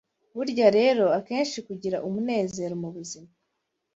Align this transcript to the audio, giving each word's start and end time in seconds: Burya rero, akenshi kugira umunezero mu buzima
Burya 0.35 0.67
rero, 0.77 1.05
akenshi 1.19 1.57
kugira 1.67 1.97
umunezero 2.07 2.75
mu 2.81 2.89
buzima 2.95 3.29